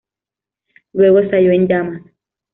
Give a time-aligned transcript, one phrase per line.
[0.93, 2.01] Luego estalló en llamas.